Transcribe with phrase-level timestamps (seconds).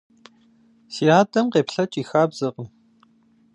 [0.93, 2.67] Си адэм къеплъэкӀ и хабзэкъым.